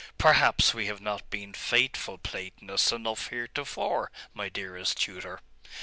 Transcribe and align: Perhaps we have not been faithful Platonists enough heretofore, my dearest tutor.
Perhaps 0.17 0.73
we 0.73 0.87
have 0.87 0.99
not 0.99 1.29
been 1.29 1.53
faithful 1.53 2.17
Platonists 2.17 2.91
enough 2.91 3.27
heretofore, 3.27 4.09
my 4.33 4.49
dearest 4.49 4.99
tutor. 4.99 5.41